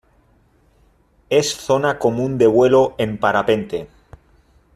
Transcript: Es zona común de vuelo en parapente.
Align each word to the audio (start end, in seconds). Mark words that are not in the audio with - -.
Es 1.29 1.53
zona 1.53 1.99
común 1.99 2.39
de 2.39 2.47
vuelo 2.47 2.95
en 2.97 3.19
parapente. 3.19 3.87